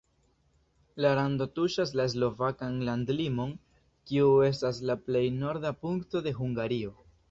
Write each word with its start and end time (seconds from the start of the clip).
La 1.05 1.11
rando 1.19 1.47
tuŝas 1.59 1.93
la 2.01 2.07
slovakan 2.15 2.81
landlimon, 2.89 3.55
kiu 4.11 4.35
estas 4.51 4.85
la 4.93 5.01
plej 5.07 5.27
norda 5.41 5.79
punkto 5.85 6.29
de 6.29 6.41
Hungario. 6.45 7.03